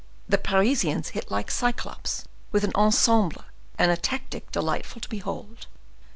[0.27, 3.43] The Parisians hit like Cyclops, with an ensemble
[3.77, 5.67] and a tactic delightful to behold.